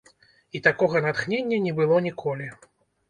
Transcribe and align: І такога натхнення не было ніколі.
І 0.59 0.61
такога 0.67 1.03
натхнення 1.07 1.61
не 1.67 1.75
было 1.81 2.01
ніколі. 2.07 2.49